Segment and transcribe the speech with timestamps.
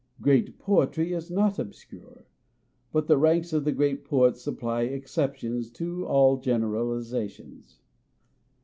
[0.19, 2.25] Great poetry is not obscure;
[2.91, 7.77] but the ranks of the great poets supply exceptions to all generalizations.